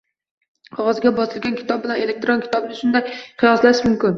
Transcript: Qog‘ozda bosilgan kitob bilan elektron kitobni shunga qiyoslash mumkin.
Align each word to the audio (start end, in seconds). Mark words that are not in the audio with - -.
Qog‘ozda 0.77 1.11
bosilgan 1.19 1.59
kitob 1.59 1.85
bilan 1.85 2.01
elektron 2.07 2.43
kitobni 2.49 2.81
shunga 2.81 3.07
qiyoslash 3.13 3.87
mumkin. 3.89 4.09